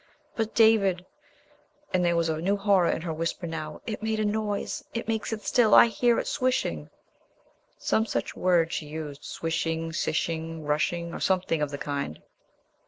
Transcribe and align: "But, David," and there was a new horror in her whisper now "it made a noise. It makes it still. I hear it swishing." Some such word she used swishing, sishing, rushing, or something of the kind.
"But, 0.35 0.55
David," 0.55 1.05
and 1.93 2.03
there 2.03 2.15
was 2.15 2.27
a 2.27 2.41
new 2.41 2.57
horror 2.57 2.89
in 2.89 3.03
her 3.03 3.13
whisper 3.13 3.45
now 3.45 3.81
"it 3.85 4.01
made 4.01 4.19
a 4.19 4.25
noise. 4.25 4.83
It 4.95 5.07
makes 5.07 5.31
it 5.31 5.43
still. 5.43 5.75
I 5.75 5.85
hear 5.89 6.17
it 6.17 6.25
swishing." 6.25 6.89
Some 7.77 8.07
such 8.07 8.35
word 8.35 8.73
she 8.73 8.87
used 8.87 9.23
swishing, 9.23 9.91
sishing, 9.93 10.65
rushing, 10.65 11.13
or 11.13 11.19
something 11.19 11.61
of 11.61 11.69
the 11.69 11.77
kind. 11.77 12.19